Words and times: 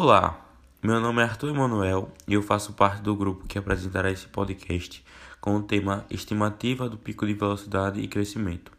Olá, 0.00 0.48
meu 0.80 1.00
nome 1.00 1.20
é 1.20 1.24
Arthur 1.24 1.48
Emanuel 1.48 2.12
e 2.28 2.34
eu 2.34 2.40
faço 2.40 2.72
parte 2.72 3.02
do 3.02 3.16
grupo 3.16 3.48
que 3.48 3.58
apresentará 3.58 4.08
esse 4.08 4.28
podcast 4.28 5.04
com 5.40 5.56
o 5.56 5.62
tema 5.64 6.06
Estimativa 6.08 6.88
do 6.88 6.96
Pico 6.96 7.26
de 7.26 7.34
Velocidade 7.34 8.00
e 8.00 8.06
Crescimento. 8.06 8.70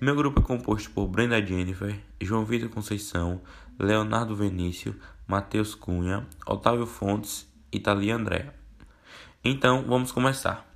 Meu 0.00 0.16
grupo 0.16 0.40
é 0.40 0.42
composto 0.42 0.90
por 0.90 1.06
Brenda 1.06 1.40
Jennifer, 1.40 1.96
João 2.20 2.44
Vitor 2.44 2.68
Conceição, 2.70 3.40
Leonardo 3.78 4.34
Venício, 4.34 4.96
Matheus 5.28 5.76
Cunha, 5.76 6.26
Otávio 6.44 6.86
Fontes 6.86 7.48
e 7.70 7.78
Thalia 7.78 8.16
Andréa. 8.16 8.52
Então, 9.44 9.84
vamos 9.86 10.10
começar. 10.10 10.68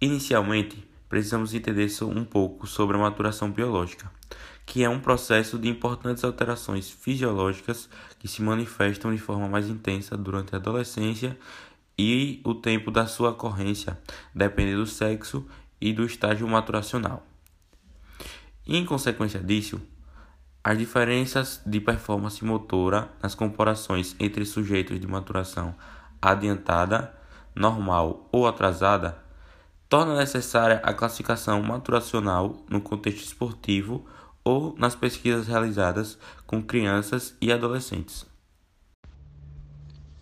Inicialmente, 0.00 0.88
precisamos 1.08 1.54
entender 1.54 1.88
um 2.02 2.24
pouco 2.24 2.66
sobre 2.66 2.96
a 2.96 3.00
maturação 3.00 3.50
biológica, 3.50 4.10
que 4.64 4.82
é 4.82 4.88
um 4.88 5.00
processo 5.00 5.58
de 5.58 5.68
importantes 5.68 6.24
alterações 6.24 6.90
fisiológicas 6.90 7.88
que 8.18 8.26
se 8.26 8.42
manifestam 8.42 9.14
de 9.14 9.20
forma 9.20 9.48
mais 9.48 9.68
intensa 9.68 10.16
durante 10.16 10.54
a 10.54 10.58
adolescência 10.58 11.38
e 11.98 12.40
o 12.44 12.54
tempo 12.54 12.90
da 12.90 13.06
sua 13.06 13.30
ocorrência 13.30 13.98
depende 14.34 14.74
do 14.74 14.86
sexo 14.86 15.46
e 15.80 15.92
do 15.92 16.04
estágio 16.04 16.46
maturacional. 16.48 17.24
Em 18.66 18.84
consequência 18.84 19.40
disso, 19.40 19.80
as 20.62 20.76
diferenças 20.76 21.62
de 21.64 21.80
performance 21.80 22.44
motora 22.44 23.08
nas 23.22 23.36
comparações 23.36 24.16
entre 24.18 24.44
sujeitos 24.44 24.98
de 24.98 25.06
maturação 25.06 25.74
adiantada, 26.20 27.14
normal 27.54 28.28
ou 28.32 28.48
atrasada 28.48 29.24
torna 29.88 30.16
necessária 30.16 30.80
a 30.82 30.92
classificação 30.92 31.62
maturacional 31.62 32.56
no 32.68 32.80
contexto 32.80 33.22
esportivo 33.22 34.04
ou 34.42 34.74
nas 34.76 34.94
pesquisas 34.94 35.46
realizadas 35.46 36.18
com 36.46 36.62
crianças 36.62 37.36
e 37.40 37.52
adolescentes. 37.52 38.26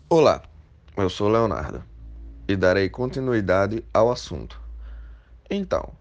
Olá, 0.09 0.43
eu 0.97 1.09
sou 1.09 1.29
Leonardo 1.29 1.83
e 2.47 2.55
darei 2.57 2.91
continuidade 2.91 3.83
ao 3.93 4.13
assunto. 4.13 4.61
Então, 5.51 5.93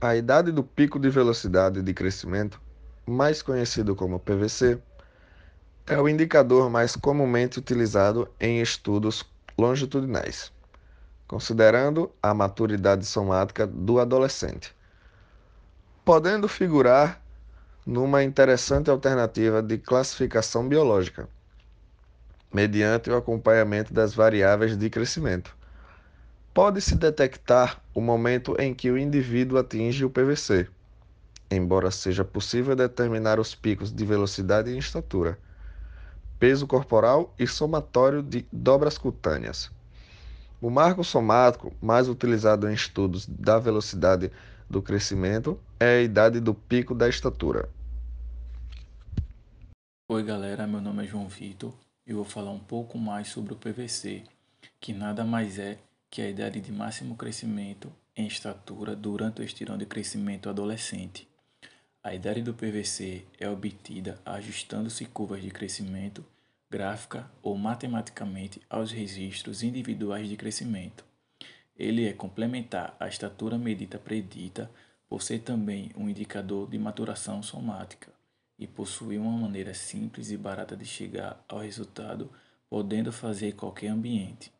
a 0.00 0.14
idade 0.16 0.52
do 0.52 0.62
pico 0.62 0.98
de 0.98 1.10
velocidade 1.10 1.82
de 1.82 1.94
crescimento, 1.94 2.60
mais 3.06 3.42
conhecido 3.42 3.96
como 3.96 4.20
PVC, 4.20 4.80
é 5.86 6.00
o 6.00 6.08
indicador 6.08 6.70
mais 6.70 6.94
comumente 6.94 7.58
utilizado 7.58 8.28
em 8.40 8.60
estudos 8.60 9.24
longitudinais 9.58 10.52
considerando 11.32 12.14
a 12.22 12.34
maturidade 12.34 13.06
somática 13.06 13.66
do 13.66 13.98
adolescente, 13.98 14.76
podendo 16.04 16.46
figurar 16.46 17.22
numa 17.86 18.22
interessante 18.22 18.90
alternativa 18.90 19.62
de 19.62 19.78
classificação 19.78 20.68
biológica, 20.68 21.26
mediante 22.52 23.08
o 23.08 23.16
acompanhamento 23.16 23.94
das 23.94 24.12
variáveis 24.12 24.76
de 24.76 24.90
crescimento. 24.90 25.56
Pode-se 26.52 26.96
detectar 26.96 27.82
o 27.94 28.02
momento 28.02 28.54
em 28.60 28.74
que 28.74 28.90
o 28.90 28.98
indivíduo 28.98 29.58
atinge 29.58 30.04
o 30.04 30.10
PVC, 30.10 30.68
embora 31.50 31.90
seja 31.90 32.26
possível 32.26 32.76
determinar 32.76 33.40
os 33.40 33.54
picos 33.54 33.90
de 33.90 34.04
velocidade 34.04 34.70
e 34.70 34.76
estatura, 34.76 35.38
peso 36.38 36.66
corporal 36.66 37.34
e 37.38 37.46
somatório 37.46 38.22
de 38.22 38.46
dobras 38.52 38.98
cutâneas. 38.98 39.72
O 40.62 40.70
marco 40.70 41.02
somático 41.02 41.74
mais 41.82 42.08
utilizado 42.08 42.70
em 42.70 42.72
estudos 42.72 43.26
da 43.26 43.58
velocidade 43.58 44.30
do 44.70 44.80
crescimento 44.80 45.58
é 45.80 45.98
a 45.98 46.02
idade 46.02 46.38
do 46.38 46.54
pico 46.54 46.94
da 46.94 47.08
estatura. 47.08 47.68
Oi, 50.08 50.22
galera, 50.22 50.64
meu 50.64 50.80
nome 50.80 51.02
é 51.02 51.06
João 51.08 51.26
Vitor 51.26 51.74
e 52.06 52.12
vou 52.12 52.24
falar 52.24 52.52
um 52.52 52.60
pouco 52.60 52.96
mais 52.96 53.26
sobre 53.26 53.52
o 53.52 53.56
PVC, 53.56 54.22
que 54.78 54.92
nada 54.92 55.24
mais 55.24 55.58
é 55.58 55.78
que 56.08 56.22
a 56.22 56.30
idade 56.30 56.60
de 56.60 56.70
máximo 56.70 57.16
crescimento 57.16 57.92
em 58.14 58.28
estatura 58.28 58.94
durante 58.94 59.40
o 59.40 59.44
estirão 59.44 59.76
de 59.76 59.84
crescimento 59.84 60.48
adolescente. 60.48 61.26
A 62.04 62.14
idade 62.14 62.40
do 62.40 62.54
PVC 62.54 63.24
é 63.36 63.48
obtida 63.48 64.16
ajustando-se 64.24 65.06
curvas 65.06 65.42
de 65.42 65.50
crescimento 65.50 66.24
gráfica 66.72 67.30
ou 67.42 67.54
matematicamente 67.54 68.62
aos 68.70 68.90
registros 68.90 69.62
individuais 69.62 70.26
de 70.26 70.38
crescimento. 70.38 71.04
Ele 71.76 72.08
é 72.08 72.14
complementar 72.14 72.96
à 72.98 73.06
estatura 73.06 73.58
medida 73.58 73.98
predita 73.98 74.70
por 75.06 75.20
ser 75.20 75.40
também 75.40 75.90
um 75.94 76.08
indicador 76.08 76.70
de 76.70 76.78
maturação 76.78 77.42
somática 77.42 78.10
e 78.58 78.66
possuir 78.66 79.20
uma 79.20 79.36
maneira 79.36 79.74
simples 79.74 80.30
e 80.30 80.36
barata 80.38 80.74
de 80.74 80.86
chegar 80.86 81.44
ao 81.46 81.58
resultado, 81.58 82.32
podendo 82.70 83.12
fazer 83.12 83.52
qualquer 83.52 83.88
ambiente. 83.88 84.50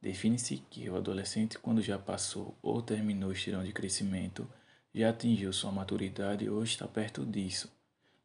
Define-se 0.00 0.56
que 0.70 0.88
o 0.88 0.96
adolescente, 0.96 1.58
quando 1.58 1.82
já 1.82 1.98
passou 1.98 2.56
ou 2.62 2.80
terminou 2.80 3.28
o 3.28 3.32
estirão 3.32 3.62
de 3.62 3.72
crescimento, 3.72 4.48
já 4.94 5.10
atingiu 5.10 5.52
sua 5.52 5.70
maturidade 5.70 6.48
ou 6.48 6.64
está 6.64 6.88
perto 6.88 7.26
disso. 7.26 7.70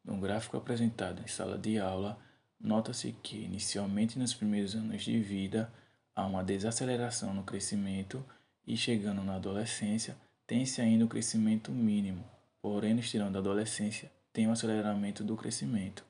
No 0.02 0.18
gráfico 0.18 0.56
apresentado 0.56 1.22
em 1.22 1.28
sala 1.28 1.58
de 1.58 1.78
aula, 1.78 2.18
Nota-se 2.60 3.12
que, 3.24 3.38
inicialmente 3.44 4.18
nos 4.18 4.34
primeiros 4.34 4.76
anos 4.76 5.04
de 5.04 5.20
vida, 5.20 5.72
há 6.16 6.26
uma 6.26 6.44
desaceleração 6.44 7.34
no 7.34 7.44
crescimento 7.44 8.26
e, 8.66 8.76
chegando 8.76 9.24
na 9.24 9.36
adolescência, 9.36 10.18
tem-se 10.46 10.82
ainda 10.82 11.06
o 11.06 11.08
crescimento 11.08 11.72
mínimo, 11.72 12.24
porém, 12.62 12.94
no 12.94 13.00
estirão 13.00 13.32
da 13.32 13.40
adolescência, 13.40 14.12
tem 14.34 14.48
um 14.48 14.52
aceleramento 14.52 15.24
do 15.24 15.36
crescimento. 15.36 16.04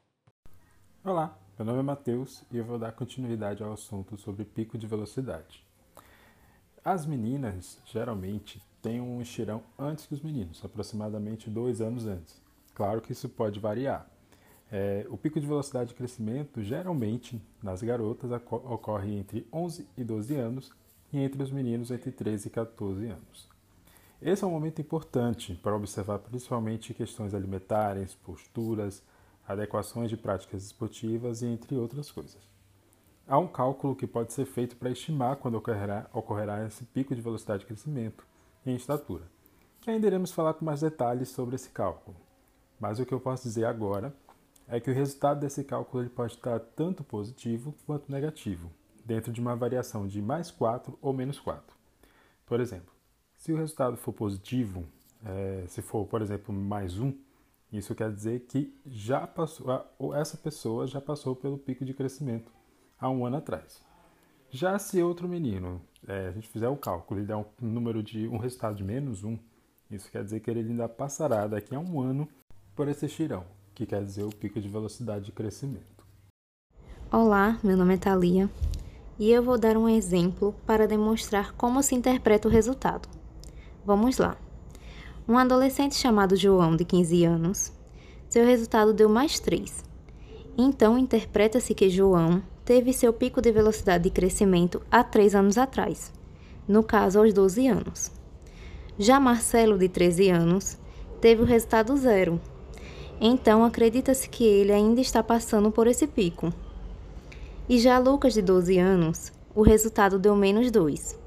Olá, 1.04 1.38
meu 1.58 1.66
nome 1.66 1.80
é 1.80 1.84
Matheus 1.84 2.44
e 2.52 2.58
eu 2.58 2.66
vou 2.66 2.80
dar 2.80 2.92
continuidade 2.92 3.64
ao 3.64 3.74
assunto 3.74 4.18
sobre 4.18 4.46
pico 4.46 4.78
de 4.78 4.88
velocidade. 4.88 5.66
As 6.84 7.06
meninas 7.06 7.82
geralmente 7.86 8.64
têm 8.82 9.02
um 9.02 9.22
estirão 9.22 9.64
antes 9.78 10.06
que 10.06 10.14
os 10.14 10.22
meninos, 10.22 10.64
aproximadamente 10.64 11.50
dois 11.50 11.82
anos 11.82 12.06
antes. 12.06 12.42
Claro 12.74 13.02
que 13.02 13.12
isso 13.12 13.28
pode 13.28 13.60
variar, 13.60 14.10
é, 14.72 15.06
o 15.10 15.18
pico 15.18 15.40
de 15.40 15.48
velocidade 15.48 15.90
de 15.90 15.96
crescimento, 15.96 16.62
geralmente, 16.62 17.42
nas 17.64 17.82
garotas, 17.82 18.30
ocorre 18.32 19.18
entre 19.18 19.48
11 19.52 19.88
e 19.96 20.04
12 20.04 20.36
anos 20.36 20.72
e 21.12 21.20
entre 21.20 21.42
os 21.42 21.52
meninos 21.52 21.90
entre 21.90 22.12
13 22.12 22.48
e 22.48 22.52
14 22.52 23.06
anos. 23.06 23.50
Esse 24.22 24.44
é 24.44 24.48
um 24.48 24.52
momento 24.52 24.82
importante 24.82 25.54
para 25.56 25.76
observar 25.76 26.20
principalmente 26.20 26.94
questões 26.94 27.34
alimentares, 27.34 28.16
posturas, 28.16 29.04
adequações 29.48 30.10
de 30.10 30.18
práticas 30.18 30.66
esportivas 30.66 31.42
e 31.42 31.46
entre 31.46 31.76
outras 31.76 32.12
coisas. 32.12 32.42
Há 33.28 33.38
um 33.38 33.48
cálculo 33.48 33.96
que 33.96 34.08
pode 34.08 34.34
ser 34.34 34.46
feito 34.46 34.76
para 34.76 34.90
estimar 34.90 35.38
quando 35.38 35.56
ocorrerá, 35.56 36.10
ocorrerá 36.14 36.66
esse 36.66 36.84
pico 36.86 37.16
de 37.16 37.22
velocidade 37.22 37.62
de 37.62 37.68
crescimento 37.68 38.26
em 38.66 38.76
estatura, 38.76 39.24
que 39.80 39.90
ainda 39.90 40.08
iremos 40.08 40.32
falar 40.32 40.54
com 40.56 40.66
mais 40.66 40.82
detalhes 40.82 41.30
sobre 41.30 41.56
esse 41.56 41.70
cálculo. 41.70 42.18
Mas 42.80 43.00
o 43.00 43.06
que 43.06 43.14
eu 43.14 43.20
posso 43.20 43.44
dizer 43.44 43.66
agora 43.66 44.14
é 44.68 44.80
que 44.80 44.92
o 44.92 44.94
resultado 44.94 45.40
desse 45.40 45.64
cálculo 45.64 46.04
ele 46.04 46.10
pode 46.10 46.34
estar 46.34 46.60
tanto 46.60 47.04
positivo 47.04 47.74
quanto 47.86 48.12
negativo, 48.12 48.70
dentro 49.06 49.32
de 49.32 49.40
uma 49.40 49.56
variação 49.56 50.06
de 50.06 50.22
mais 50.22 50.52
4 50.52 50.98
ou 51.02 51.14
menos 51.14 51.40
4. 51.40 51.76
Por 52.46 52.60
exemplo, 52.60 52.94
se 53.38 53.54
o 53.54 53.58
resultado 53.58 53.96
for 53.96 54.12
positivo, 54.12 54.86
é, 55.26 55.64
se 55.68 55.82
for, 55.82 56.06
por 56.06 56.22
exemplo, 56.22 56.54
mais 56.54 57.00
1, 57.00 57.18
isso 57.72 57.96
quer 57.96 58.12
dizer 58.12 58.42
que 58.42 58.74
já 58.86 59.26
passou, 59.26 59.68
ou 59.98 60.14
essa 60.14 60.38
pessoa 60.38 60.86
já 60.86 61.00
passou 61.00 61.36
pelo 61.36 61.58
pico 61.58 61.86
de 61.86 61.94
crescimento 61.94 62.52
há 63.00 63.10
um 63.10 63.26
ano 63.26 63.38
atrás. 63.38 63.82
Já 64.50 64.78
se 64.80 65.02
outro 65.02 65.28
menino, 65.28 65.82
é, 66.08 66.28
a 66.28 66.32
gente 66.32 66.48
fizer 66.48 66.70
o 66.70 66.78
cálculo, 66.78 67.20
ele 67.20 67.28
dá 67.28 67.38
um 67.38 67.46
número 67.62 68.02
de 68.04 68.28
um 68.28 68.38
resultado 68.38 68.76
de 68.76 68.84
menos 68.84 69.24
1, 69.24 69.38
isso 69.92 70.12
quer 70.12 70.24
dizer 70.24 70.42
que 70.42 70.50
ele 70.50 70.60
ainda 70.60 70.90
passará 70.90 71.48
daqui 71.48 71.74
a 71.74 71.80
um 71.80 72.02
ano 72.02 72.28
por 72.76 72.88
esse 72.90 73.06
estirão 73.06 73.57
que 73.78 73.86
quer 73.86 74.04
dizer 74.04 74.24
o 74.24 74.30
pico 74.30 74.60
de 74.60 74.68
velocidade 74.68 75.26
de 75.26 75.32
crescimento. 75.32 76.04
Olá, 77.12 77.60
meu 77.64 77.78
nome 77.78 77.94
é 77.94 77.98
Thalia 77.98 78.50
e 79.20 79.30
eu 79.30 79.44
vou 79.44 79.56
dar 79.56 79.78
um 79.78 79.88
exemplo 79.88 80.56
para 80.66 80.88
demonstrar 80.88 81.54
como 81.54 81.84
se 81.84 81.94
interpreta 81.94 82.48
o 82.48 82.52
resultado. 82.52 83.08
Vamos 83.86 84.18
lá. 84.18 84.36
Um 85.30 85.38
adolescente 85.38 85.94
chamado 85.94 86.36
João, 86.36 86.76
de 86.76 86.84
15 86.84 87.24
anos, 87.24 87.72
seu 88.28 88.44
resultado 88.44 88.94
deu 88.94 89.08
mais 89.08 89.40
3. 89.40 89.84
Então, 90.58 90.98
interpreta-se 90.98 91.76
que 91.76 91.88
João 91.88 92.42
teve 92.66 92.92
seu 92.92 93.14
pico 93.14 93.44
de 93.44 93.52
velocidade 93.52 94.06
de 94.06 94.10
crescimento 94.10 94.82
há 94.90 95.04
3 95.04 95.36
anos 95.36 95.56
atrás, 95.56 96.12
no 96.68 96.82
caso 96.82 97.20
aos 97.20 97.32
12 97.32 97.68
anos. 97.68 98.12
Já 98.98 99.20
Marcelo, 99.20 99.78
de 99.78 99.88
13 99.88 100.32
anos, 100.32 100.80
teve 101.22 101.44
o 101.44 101.46
resultado 101.46 101.96
zero, 101.96 102.42
então 103.20 103.64
acredita-se 103.64 104.30
que 104.30 104.44
ele 104.44 104.72
ainda 104.72 105.02
está 105.02 105.24
passando 105.24 105.72
por 105.72 105.88
esse 105.88 106.06
pico. 106.06 106.54
E 107.68 107.80
já 107.80 107.98
Lucas, 107.98 108.34
de 108.34 108.42
12 108.42 108.78
anos, 108.78 109.32
o 109.54 109.62
resultado 109.62 110.20
deu 110.20 110.36
menos 110.36 110.72
2. 110.72 111.18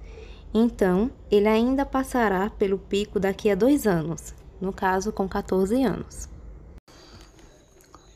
Então, 0.55 1.11
ele 1.31 1.49
ainda 1.49 1.85
passará 1.85 2.49
pelo 2.51 2.79
pico 2.79 3.21
daqui 3.21 3.51
a 3.51 3.55
dois 3.55 3.87
anos, 3.87 4.35
no 4.61 4.73
caso 4.73 5.13
com 5.13 5.29
14 5.29 5.83
anos. 5.85 6.29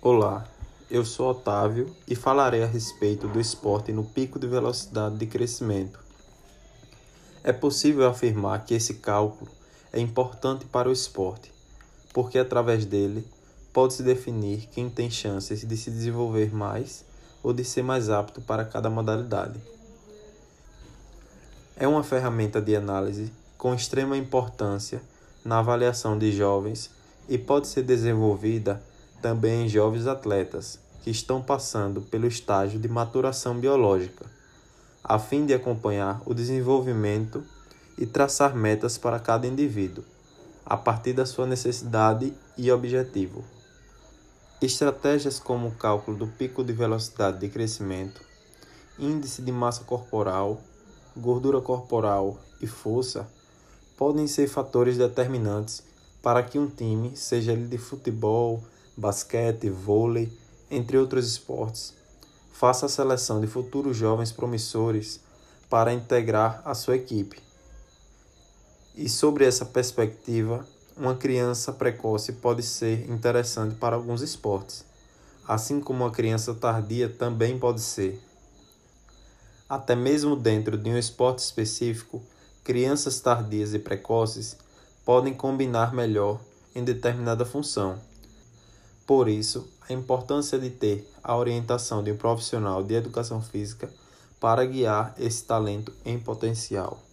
Olá, 0.01 0.47
eu 0.91 1.05
sou 1.05 1.31
Otávio 1.31 1.87
e 2.09 2.15
falarei 2.15 2.63
a 2.63 2.67
respeito 2.67 3.29
do 3.29 3.41
esporte 3.41 3.93
no 3.93 4.05
pico 4.05 4.39
de 4.39 4.47
velocidade 4.47 5.17
de 5.17 5.27
crescimento. 5.27 5.99
É 7.43 7.53
possível 7.53 8.09
afirmar 8.09 8.65
que 8.65 8.75
esse 8.75 8.95
cálculo 8.95 9.51
é 9.93 10.01
importante 10.01 10.65
para 10.65 10.89
o 10.89 10.93
esporte, 10.93 11.53
porque 12.13 12.39
através 12.39 12.85
dele 12.85 13.25
pode-se 13.75 14.05
definir 14.05 14.69
quem 14.71 14.89
tem 14.89 15.11
chances 15.11 15.67
de 15.67 15.77
se 15.77 15.91
desenvolver 15.91 16.55
mais 16.55 17.05
ou 17.43 17.53
de 17.53 17.65
ser 17.65 17.83
mais 17.83 18.09
apto 18.09 18.41
para 18.41 18.65
cada 18.65 18.89
modalidade. 18.89 19.61
É 21.77 21.89
uma 21.89 22.05
ferramenta 22.05 22.63
de 22.63 22.77
análise 22.77 23.33
com 23.59 23.75
extrema 23.75 24.17
importância 24.17 25.03
na 25.45 25.59
avaliação 25.59 26.17
de 26.17 26.31
jovens 26.31 26.89
e 27.29 27.37
pode 27.37 27.67
ser 27.67 27.83
desenvolvida 27.83 28.81
também 29.21 29.67
em 29.67 29.69
jovens 29.69 30.07
atletas 30.07 30.79
que 31.03 31.11
estão 31.11 31.43
passando 31.43 32.01
pelo 32.01 32.29
estágio 32.29 32.79
de 32.79 32.89
maturação 32.89 33.59
biológica, 33.59 34.25
a 35.03 35.19
fim 35.19 35.45
de 35.45 35.53
acompanhar 35.53 36.23
o 36.25 36.33
desenvolvimento 36.33 37.43
e 37.99 38.07
traçar 38.07 38.55
metas 38.55 38.97
para 38.97 39.19
cada 39.19 39.49
indivíduo, 39.49 40.05
a 40.65 40.77
partir 40.77 41.13
da 41.13 41.27
sua 41.27 41.47
necessidade 41.47 42.33
e 42.57 42.71
objetivo. 42.71 43.54
Estratégias 44.65 45.39
como 45.39 45.69
o 45.69 45.73
cálculo 45.73 46.17
do 46.17 46.27
pico 46.27 46.65
de 46.65 46.73
velocidade 46.73 47.39
de 47.39 47.51
crescimento, 47.51 48.23
índice 48.99 49.43
de 49.43 49.53
massa 49.53 49.85
corporal, 49.85 50.59
gordura 51.15 51.61
corporal 51.61 52.39
e 52.63 52.67
força 52.67 53.29
podem 53.95 54.27
ser 54.27 54.49
fatores 54.49 54.97
determinantes 54.97 55.83
para 56.23 56.43
que 56.43 56.59
um 56.59 56.67
time, 56.67 57.15
seja 57.15 57.53
ele 57.53 57.67
de 57.67 57.77
futebol, 57.77 58.65
basquete, 58.97 59.69
vôlei, 59.69 60.33
entre 60.71 60.97
outros 60.97 61.27
esportes, 61.27 61.93
faça 62.51 62.87
a 62.87 62.89
seleção 62.89 63.43
de 63.43 63.47
futuros 63.47 63.95
jovens 63.95 64.33
promissores 64.33 65.21
para 65.69 65.93
integrar 65.93 66.63
a 66.65 66.73
sua 66.73 66.97
equipe. 66.97 67.39
E 68.97 69.11
sobre 69.11 69.45
essa 69.45 69.67
perspectiva, 69.67 70.67
uma 70.97 71.15
criança 71.15 71.73
precoce 71.73 72.33
pode 72.33 72.63
ser 72.63 73.11
interessante 73.11 73.75
para 73.75 73.97
alguns 73.97 74.23
esportes, 74.23 74.85
assim 75.47 75.81
como 75.81 76.05
uma 76.05 76.11
criança 76.11 76.55
tardia 76.55 77.09
também 77.09 77.59
pode 77.59 77.81
ser. 77.81 78.21
Até 79.69 79.97
mesmo 79.97 80.37
dentro 80.37 80.79
de 80.79 80.91
um 80.91 80.97
esporte 80.97 81.41
específico, 81.41 82.23
crianças 82.63 83.19
tardias 83.21 83.75
e 83.75 83.79
precoces 83.79 84.57
podem 85.05 85.35
combinar 85.35 85.93
melhor 85.93 86.41
em 86.75 86.85
determinada 86.85 87.45
função. 87.45 87.99
Por 89.07 89.29
isso, 89.29 89.69
a 89.89 89.93
importância 89.93 90.59
de 90.59 90.71
ter 90.71 91.11
a 91.23 91.37
orientação 91.37 92.03
de 92.03 92.13
um 92.13 92.17
profissional 92.17 92.83
de 92.83 92.95
educação 92.95 93.43
física 93.43 93.91
para 94.41 94.65
guiar 94.65 95.15
esse 95.19 95.45
talento 95.45 95.93
em 96.05 96.19
potencial. 96.19 97.04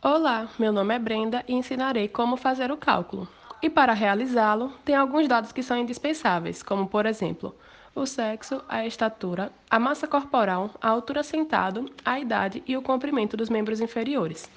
Olá, 0.00 0.48
meu 0.60 0.72
nome 0.72 0.94
é 0.94 0.98
Brenda 0.98 1.44
e 1.48 1.54
ensinarei 1.54 2.06
como 2.06 2.36
fazer 2.36 2.70
o 2.70 2.76
cálculo. 2.76 3.26
E 3.60 3.68
para 3.68 3.92
realizá-lo, 3.92 4.72
tem 4.84 4.94
alguns 4.94 5.26
dados 5.26 5.50
que 5.50 5.60
são 5.60 5.76
indispensáveis, 5.76 6.62
como 6.62 6.86
por 6.86 7.04
exemplo, 7.04 7.52
o 7.96 8.06
sexo, 8.06 8.62
a 8.68 8.86
estatura, 8.86 9.50
a 9.68 9.76
massa 9.76 10.06
corporal, 10.06 10.70
a 10.80 10.88
altura 10.88 11.24
sentado, 11.24 11.90
a 12.04 12.16
idade 12.20 12.62
e 12.64 12.76
o 12.76 12.82
comprimento 12.82 13.36
dos 13.36 13.50
membros 13.50 13.80
inferiores. 13.80 14.48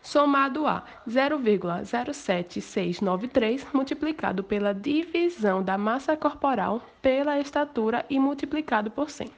somado 0.03 0.67
a 0.67 0.83
0,07693 1.07 3.65
multiplicado 3.73 4.43
pela 4.43 4.71
divisão 4.73 5.63
da 5.63 5.77
massa 5.77 6.17
corporal 6.17 6.81
pela 7.01 7.39
estatura 7.39 8.05
e 8.09 8.19
multiplicado 8.19 8.91
por 8.91 9.09
100. 9.09 9.31